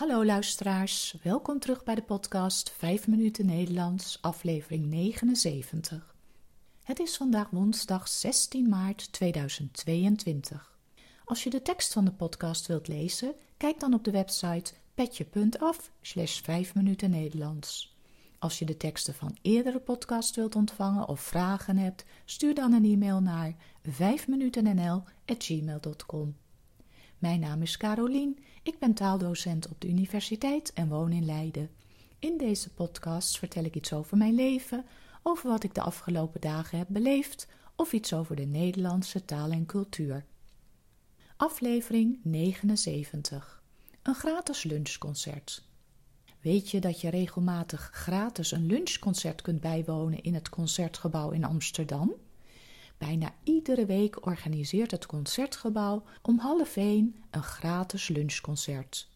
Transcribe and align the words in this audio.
Hallo 0.00 0.24
luisteraars, 0.24 1.16
welkom 1.22 1.58
terug 1.58 1.84
bij 1.84 1.94
de 1.94 2.02
podcast 2.02 2.70
5 2.70 3.06
minuten 3.06 3.46
Nederlands, 3.46 4.18
aflevering 4.20 4.86
79. 4.86 6.14
Het 6.82 6.98
is 6.98 7.16
vandaag 7.16 7.50
woensdag 7.50 8.08
16 8.08 8.68
maart 8.68 9.12
2022. 9.12 10.78
Als 11.24 11.44
je 11.44 11.50
de 11.50 11.62
tekst 11.62 11.92
van 11.92 12.04
de 12.04 12.12
podcast 12.12 12.66
wilt 12.66 12.88
lezen, 12.88 13.34
kijk 13.56 13.80
dan 13.80 13.94
op 13.94 14.04
de 14.04 14.10
website 14.10 14.72
petje.af 14.94 15.90
slash 16.00 16.40
5 16.40 16.74
minuten 16.74 17.10
Nederlands. 17.10 17.96
Als 18.38 18.58
je 18.58 18.64
de 18.64 18.76
teksten 18.76 19.14
van 19.14 19.36
eerdere 19.42 19.80
podcasts 19.80 20.36
wilt 20.36 20.54
ontvangen 20.54 21.08
of 21.08 21.20
vragen 21.20 21.76
hebt, 21.76 22.04
stuur 22.24 22.54
dan 22.54 22.72
een 22.72 22.84
e-mail 22.84 23.20
naar 23.20 23.54
5minutennl.gmail.com. 23.88 26.36
Mijn 27.20 27.40
naam 27.40 27.62
is 27.62 27.76
Carolien, 27.76 28.38
ik 28.62 28.78
ben 28.78 28.94
taaldocent 28.94 29.68
op 29.68 29.80
de 29.80 29.88
universiteit 29.88 30.72
en 30.72 30.88
woon 30.88 31.12
in 31.12 31.24
Leiden. 31.24 31.70
In 32.18 32.38
deze 32.38 32.70
podcast 32.70 33.38
vertel 33.38 33.64
ik 33.64 33.74
iets 33.74 33.92
over 33.92 34.16
mijn 34.16 34.34
leven, 34.34 34.84
over 35.22 35.48
wat 35.48 35.64
ik 35.64 35.74
de 35.74 35.80
afgelopen 35.80 36.40
dagen 36.40 36.78
heb 36.78 36.86
beleefd 36.90 37.48
of 37.76 37.92
iets 37.92 38.12
over 38.12 38.36
de 38.36 38.44
Nederlandse 38.44 39.24
taal 39.24 39.50
en 39.50 39.66
cultuur. 39.66 40.24
Aflevering 41.36 42.18
79. 42.22 43.62
Een 44.02 44.14
gratis 44.14 44.62
lunchconcert. 44.62 45.64
Weet 46.40 46.70
je 46.70 46.80
dat 46.80 47.00
je 47.00 47.10
regelmatig 47.10 47.90
gratis 47.92 48.50
een 48.50 48.66
lunchconcert 48.66 49.42
kunt 49.42 49.60
bijwonen 49.60 50.22
in 50.22 50.34
het 50.34 50.48
concertgebouw 50.48 51.30
in 51.30 51.44
Amsterdam? 51.44 52.14
Bijna 53.06 53.34
iedere 53.42 53.86
week 53.86 54.26
organiseert 54.26 54.90
het 54.90 55.06
concertgebouw 55.06 56.02
om 56.22 56.38
half 56.38 56.76
één 56.76 57.14
een 57.30 57.42
gratis 57.42 58.08
lunchconcert. 58.08 59.08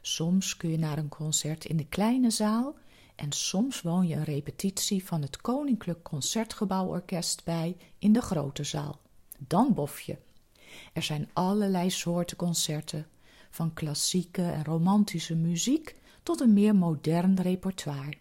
Soms 0.00 0.56
kun 0.56 0.70
je 0.70 0.78
naar 0.78 0.98
een 0.98 1.08
concert 1.08 1.64
in 1.64 1.76
de 1.76 1.86
kleine 1.86 2.30
zaal 2.30 2.74
en 3.14 3.32
soms 3.32 3.82
woon 3.82 4.06
je 4.06 4.14
een 4.14 4.24
repetitie 4.24 5.04
van 5.04 5.22
het 5.22 5.40
Koninklijk 5.40 6.02
Concertgebouworkest 6.02 7.44
bij 7.44 7.76
in 7.98 8.12
de 8.12 8.22
grote 8.22 8.64
zaal. 8.64 9.00
Dan 9.38 9.74
bof 9.74 10.00
je. 10.00 10.16
Er 10.92 11.02
zijn 11.02 11.30
allerlei 11.32 11.90
soorten 11.90 12.36
concerten, 12.36 13.06
van 13.50 13.74
klassieke 13.74 14.42
en 14.42 14.64
romantische 14.64 15.34
muziek 15.34 15.96
tot 16.22 16.40
een 16.40 16.52
meer 16.52 16.74
modern 16.74 17.40
repertoire. 17.40 18.14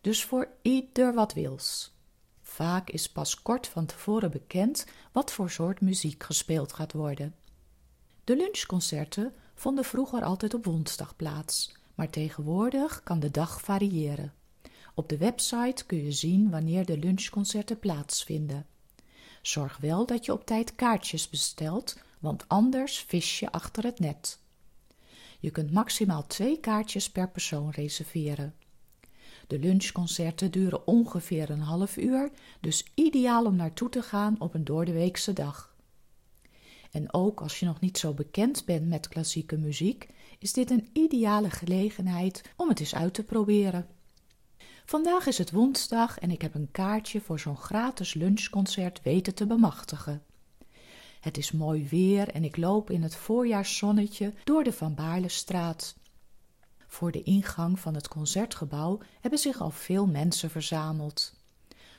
Dus 0.00 0.24
voor 0.24 0.48
ieder 0.62 1.14
wat 1.14 1.32
wils. 1.32 1.93
Vaak 2.54 2.90
is 2.90 3.08
pas 3.08 3.42
kort 3.42 3.66
van 3.66 3.86
tevoren 3.86 4.30
bekend 4.30 4.86
wat 5.12 5.32
voor 5.32 5.50
soort 5.50 5.80
muziek 5.80 6.22
gespeeld 6.22 6.72
gaat 6.72 6.92
worden. 6.92 7.34
De 8.24 8.36
lunchconcerten 8.36 9.34
vonden 9.54 9.84
vroeger 9.84 10.22
altijd 10.22 10.54
op 10.54 10.64
woensdag 10.64 11.16
plaats, 11.16 11.74
maar 11.94 12.10
tegenwoordig 12.10 13.02
kan 13.02 13.20
de 13.20 13.30
dag 13.30 13.60
variëren. 13.60 14.32
Op 14.94 15.08
de 15.08 15.16
website 15.16 15.84
kun 15.86 16.04
je 16.04 16.12
zien 16.12 16.50
wanneer 16.50 16.84
de 16.84 16.98
lunchconcerten 16.98 17.78
plaatsvinden. 17.78 18.66
Zorg 19.42 19.76
wel 19.76 20.06
dat 20.06 20.24
je 20.24 20.32
op 20.32 20.46
tijd 20.46 20.74
kaartjes 20.74 21.28
bestelt, 21.28 21.98
want 22.18 22.48
anders 22.48 22.98
vis 22.98 23.38
je 23.38 23.52
achter 23.52 23.84
het 23.84 23.98
net. 23.98 24.38
Je 25.40 25.50
kunt 25.50 25.72
maximaal 25.72 26.26
twee 26.26 26.60
kaartjes 26.60 27.10
per 27.10 27.30
persoon 27.30 27.70
reserveren. 27.70 28.54
De 29.46 29.58
lunchconcerten 29.58 30.50
duren 30.50 30.86
ongeveer 30.86 31.50
een 31.50 31.60
half 31.60 31.96
uur, 31.96 32.30
dus 32.60 32.84
ideaal 32.94 33.44
om 33.44 33.56
naartoe 33.56 33.88
te 33.88 34.02
gaan 34.02 34.36
op 34.38 34.54
een 34.54 34.64
doordeweekse 34.64 35.32
dag. 35.32 35.74
En 36.90 37.12
ook 37.12 37.40
als 37.40 37.60
je 37.60 37.66
nog 37.66 37.80
niet 37.80 37.98
zo 37.98 38.12
bekend 38.12 38.64
bent 38.64 38.88
met 38.88 39.08
klassieke 39.08 39.56
muziek, 39.56 40.08
is 40.38 40.52
dit 40.52 40.70
een 40.70 40.88
ideale 40.92 41.50
gelegenheid 41.50 42.42
om 42.56 42.68
het 42.68 42.80
eens 42.80 42.94
uit 42.94 43.14
te 43.14 43.22
proberen. 43.22 43.86
Vandaag 44.84 45.26
is 45.26 45.38
het 45.38 45.50
woensdag 45.50 46.18
en 46.18 46.30
ik 46.30 46.42
heb 46.42 46.54
een 46.54 46.70
kaartje 46.70 47.20
voor 47.20 47.40
zo'n 47.40 47.56
gratis 47.56 48.14
lunchconcert 48.14 49.02
weten 49.02 49.34
te 49.34 49.46
bemachtigen. 49.46 50.22
Het 51.20 51.36
is 51.36 51.52
mooi 51.52 51.88
weer 51.88 52.28
en 52.28 52.44
ik 52.44 52.56
loop 52.56 52.90
in 52.90 53.02
het 53.02 53.14
voorjaarszonnetje 53.14 54.32
door 54.44 54.64
de 54.64 54.72
Van 54.72 54.94
Baarlestraat. 54.94 55.96
Voor 56.94 57.12
de 57.12 57.22
ingang 57.22 57.78
van 57.78 57.94
het 57.94 58.08
concertgebouw 58.08 58.98
hebben 59.20 59.38
zich 59.38 59.60
al 59.60 59.70
veel 59.70 60.06
mensen 60.06 60.50
verzameld. 60.50 61.34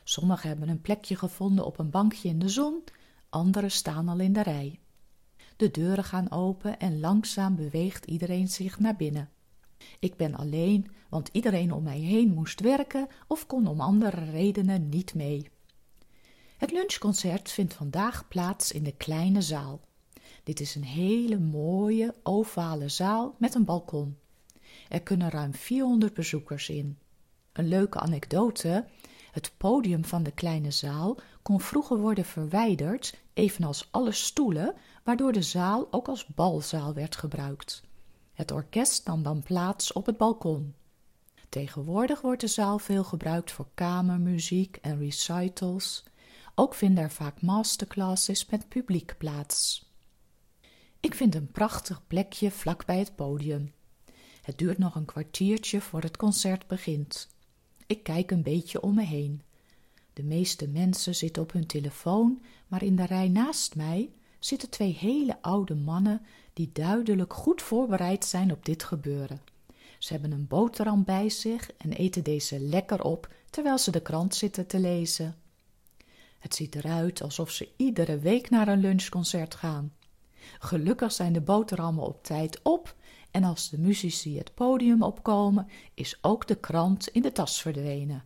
Sommigen 0.04 0.50
hebben 0.50 0.70
een 0.70 0.82
plekje 0.82 1.16
gevonden 1.16 1.66
op 1.66 1.80
een 1.80 1.90
bankje 1.90 2.30
in 2.30 2.40
de 2.40 2.50
zon, 2.50 2.84
anderen 3.30 3.72
staan 3.72 4.10
al 4.10 4.20
in 4.20 4.34
de 4.34 4.44
rij. 4.44 4.80
De 5.56 5.72
deuren 5.72 6.04
gaan 6.04 6.32
open 6.32 6.80
en 6.80 7.00
langzaam 7.00 7.56
beweegt 7.56 8.06
iedereen 8.06 8.48
zich 8.48 8.80
naar 8.80 8.96
binnen. 8.96 9.30
Ik 10.00 10.16
ben 10.16 10.36
alleen, 10.36 10.92
want 11.10 11.30
iedereen 11.32 11.72
om 11.72 11.84
mij 11.84 12.00
heen 12.00 12.34
moest 12.34 12.60
werken 12.60 13.08
of 13.28 13.46
kon 13.46 13.68
om 13.68 13.82
andere 13.82 14.32
redenen 14.32 14.90
niet 14.90 15.14
mee. 15.14 15.50
Het 16.58 16.72
lunchconcert 16.72 17.52
vindt 17.52 17.74
vandaag 17.74 18.28
plaats 18.28 18.72
in 18.72 18.84
de 18.84 18.96
kleine 18.96 19.42
zaal. 19.42 19.82
Dit 20.44 20.60
is 20.60 20.76
een 20.76 20.84
hele 20.84 21.40
mooie 21.40 22.16
ovale 22.24 22.90
zaal 22.90 23.36
met 23.38 23.56
een 23.56 23.66
balkon. 23.66 24.18
Er 24.90 25.02
kunnen 25.02 25.30
ruim 25.30 25.54
400 25.54 26.14
bezoekers 26.14 26.70
in. 26.70 26.98
Een 27.52 27.68
leuke 27.68 28.00
anekdote: 28.00 28.86
het 29.32 29.52
podium 29.58 30.06
van 30.06 30.24
de 30.24 30.32
kleine 30.32 30.72
zaal 30.72 31.18
kon 31.42 31.62
vroeger 31.62 31.98
worden 31.98 32.26
verwijderd, 32.26 33.18
evenals 33.34 33.88
alle 33.92 34.12
stoelen, 34.12 34.76
waardoor 35.04 35.32
de 35.32 35.42
zaal 35.42 35.88
ook 35.92 36.08
als 36.08 36.26
balzaal 36.26 36.94
werd 36.94 37.16
gebruikt. 37.16 37.84
Het 38.34 38.52
orkest 38.52 39.08
nam 39.08 39.24
dan 39.24 39.44
plaats 39.44 39.94
op 39.94 40.06
het 40.06 40.18
balkon. 40.18 40.74
Tegenwoordig 41.50 42.22
wordt 42.22 42.42
de 42.42 42.48
zaal 42.48 42.80
veel 42.80 43.04
gebruikt 43.04 43.52
voor 43.52 43.68
kamermuziek 43.74 44.78
en 44.82 44.98
recitals. 45.00 46.04
Ook 46.56 46.74
vinden 46.74 47.04
er 47.04 47.12
vaak 47.12 47.42
masterclasses 47.42 48.46
met 48.46 48.70
publiek 48.70 49.16
plaats. 49.18 49.90
Ik 51.00 51.16
vind 51.16 51.36
een 51.36 51.52
prachtig 51.52 52.08
plekje 52.08 52.52
vlak 52.52 52.86
bij 52.86 53.00
het 53.00 53.16
podium. 53.16 53.74
Het 54.46 54.58
duurt 54.58 54.78
nog 54.78 54.96
een 54.96 55.06
kwartiertje 55.06 55.82
voor 55.82 56.02
het 56.02 56.18
concert 56.18 56.68
begint. 56.68 57.28
Ik 57.88 58.04
kijk 58.04 58.32
een 58.32 58.42
beetje 58.42 58.82
om 58.82 58.96
me 58.96 59.04
heen. 59.04 59.42
De 60.14 60.24
meeste 60.24 60.68
mensen 60.68 61.16
zitten 61.16 61.44
op 61.44 61.52
hun 61.52 61.66
telefoon, 61.66 62.42
maar 62.68 62.84
in 62.84 62.96
de 62.96 63.06
rij 63.06 63.28
naast 63.30 63.76
mij 63.76 64.10
zitten 64.40 64.70
twee 64.70 64.98
hele 65.00 65.42
oude 65.42 65.76
mannen 65.76 66.22
die 66.54 66.70
duidelijk 66.74 67.34
goed 67.34 67.62
voorbereid 67.62 68.26
zijn 68.26 68.52
op 68.52 68.66
dit 68.66 68.84
gebeuren. 68.84 69.42
Ze 70.00 70.14
hebben 70.14 70.32
een 70.32 70.48
boterham 70.48 71.04
bij 71.04 71.30
zich 71.30 71.72
en 71.78 71.94
eten 71.94 72.24
deze 72.24 72.60
lekker 72.60 73.04
op 73.04 73.34
terwijl 73.50 73.78
ze 73.78 73.92
de 73.92 74.02
krant 74.02 74.36
zitten 74.36 74.68
te 74.68 74.80
lezen. 74.80 75.36
Het 76.40 76.56
ziet 76.56 76.76
eruit 76.76 77.22
alsof 77.22 77.52
ze 77.52 77.70
iedere 77.78 78.20
week 78.20 78.50
naar 78.50 78.68
een 78.68 78.80
lunchconcert 78.80 79.56
gaan. 79.56 79.94
Gelukkig 80.60 81.12
zijn 81.12 81.34
de 81.34 81.42
boterhammen 81.42 82.04
op 82.04 82.24
tijd 82.24 82.60
op 82.64 82.96
en 83.36 83.44
als 83.44 83.70
de 83.70 83.78
muzici 83.78 84.38
het 84.38 84.54
podium 84.54 85.04
opkomen, 85.04 85.68
is 85.94 86.18
ook 86.22 86.48
de 86.48 86.56
krant 86.56 87.08
in 87.08 87.22
de 87.22 87.32
tas 87.32 87.62
verdwenen. 87.62 88.26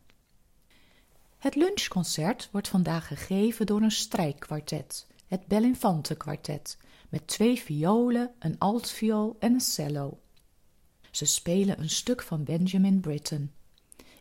Het 1.37 1.55
lunchconcert 1.55 2.49
wordt 2.51 2.67
vandaag 2.67 3.07
gegeven 3.07 3.65
door 3.65 3.81
een 3.81 3.91
strijkkwartet, 3.91 5.07
het 5.27 5.47
Belinfante 5.47 6.15
kwartet, 6.15 6.77
met 7.09 7.27
twee 7.27 7.59
violen, 7.59 8.31
een 8.39 8.57
altviool 8.57 9.35
en 9.39 9.53
een 9.53 9.61
cello. 9.61 10.19
Ze 11.11 11.25
spelen 11.25 11.79
een 11.79 11.89
stuk 11.89 12.21
van 12.21 12.43
Benjamin 12.43 12.99
Britten. 12.99 13.53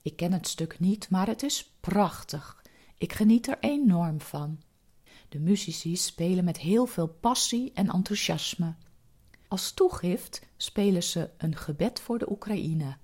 Ik 0.03 0.16
ken 0.16 0.32
het 0.32 0.48
stuk 0.48 0.78
niet, 0.78 1.10
maar 1.10 1.27
het 1.27 1.43
is 1.43 1.72
prachtig. 1.81 2.62
Ik 2.98 3.12
geniet 3.12 3.48
er 3.48 3.59
enorm 3.60 4.21
van. 4.21 4.60
De 5.28 5.38
muzici 5.38 5.97
spelen 5.97 6.45
met 6.45 6.59
heel 6.59 6.86
veel 6.86 7.09
passie 7.09 7.72
en 7.74 7.89
enthousiasme. 7.89 8.74
Als 9.48 9.72
toegift 9.72 10.42
spelen 10.56 11.03
ze 11.03 11.30
een 11.39 11.56
gebed 11.56 12.00
voor 12.00 12.18
de 12.18 12.30
Oekraïne. 12.30 12.97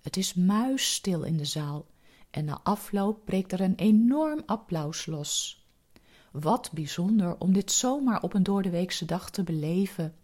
Het 0.00 0.16
is 0.16 0.34
muisstil 0.34 1.22
in 1.22 1.36
de 1.36 1.44
zaal 1.44 1.86
en 2.30 2.44
na 2.44 2.60
afloop 2.62 3.24
breekt 3.24 3.52
er 3.52 3.60
een 3.60 3.74
enorm 3.74 4.42
applaus 4.46 5.06
los. 5.06 5.62
Wat 6.32 6.70
bijzonder 6.72 7.38
om 7.38 7.52
dit 7.52 7.72
zomaar 7.72 8.22
op 8.22 8.34
een 8.34 8.42
doordeweekse 8.42 9.04
dag 9.04 9.30
te 9.30 9.42
beleven. 9.42 10.14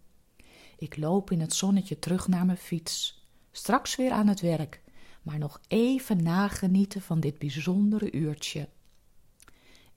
Ik 0.77 0.97
loop 0.97 1.31
in 1.31 1.39
het 1.39 1.53
zonnetje 1.53 1.99
terug 1.99 2.27
naar 2.27 2.45
mijn 2.45 2.57
fiets. 2.57 3.25
Straks 3.51 3.95
weer 3.95 4.11
aan 4.11 4.27
het 4.27 4.41
werk, 4.41 4.81
maar 5.21 5.37
nog 5.37 5.61
even 5.67 6.23
nagenieten 6.23 7.01
van 7.01 7.19
dit 7.19 7.37
bijzondere 7.37 8.11
uurtje. 8.11 8.69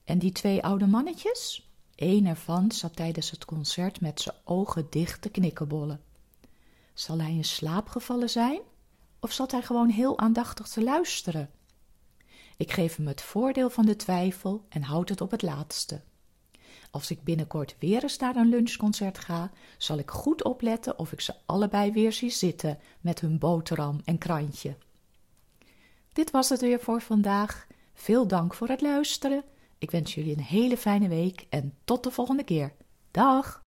En 0.03 0.19
die 0.19 0.31
twee 0.31 0.63
oude 0.63 0.87
mannetjes? 0.87 1.68
Eén 1.99 2.25
ervan 2.25 2.71
zat 2.71 2.95
tijdens 2.95 3.31
het 3.31 3.45
concert 3.45 4.01
met 4.01 4.21
zijn 4.21 4.35
ogen 4.43 4.87
dicht 4.89 5.21
te 5.21 5.29
knikkenbollen. 5.29 6.01
Zal 6.93 7.19
hij 7.19 7.31
in 7.31 7.43
slaap 7.43 7.87
gevallen 7.87 8.29
zijn? 8.29 8.61
Of 9.19 9.31
zat 9.31 9.51
hij 9.51 9.61
gewoon 9.61 9.89
heel 9.89 10.19
aandachtig 10.19 10.67
te 10.67 10.83
luisteren? 10.83 11.49
Ik 12.57 12.71
geef 12.71 12.95
hem 12.95 13.07
het 13.07 13.21
voordeel 13.21 13.69
van 13.69 13.85
de 13.85 13.95
twijfel 13.95 14.65
en 14.69 14.81
houd 14.81 15.09
het 15.09 15.21
op 15.21 15.31
het 15.31 15.41
laatste. 15.41 16.01
Als 16.91 17.11
ik 17.11 17.23
binnenkort 17.23 17.75
weer 17.79 18.03
eens 18.03 18.17
naar 18.17 18.35
een 18.35 18.49
lunchconcert 18.49 19.17
ga, 19.17 19.51
zal 19.77 19.97
ik 19.97 20.09
goed 20.09 20.43
opletten 20.43 20.99
of 20.99 21.11
ik 21.11 21.21
ze 21.21 21.35
allebei 21.45 21.91
weer 21.91 22.13
zie 22.13 22.29
zitten 22.29 22.79
met 23.01 23.19
hun 23.19 23.37
boterham 23.37 24.01
en 24.05 24.17
krantje. 24.17 24.77
Dit 26.13 26.31
was 26.31 26.49
het 26.49 26.61
weer 26.61 26.79
voor 26.79 27.01
vandaag. 27.01 27.67
Veel 27.93 28.27
dank 28.27 28.53
voor 28.53 28.67
het 28.67 28.81
luisteren. 28.81 29.43
Ik 29.79 29.91
wens 29.91 30.13
jullie 30.13 30.37
een 30.37 30.43
hele 30.43 30.77
fijne 30.77 31.07
week 31.07 31.45
en 31.49 31.73
tot 31.83 32.03
de 32.03 32.11
volgende 32.11 32.43
keer. 32.43 32.73
Dag! 33.11 33.63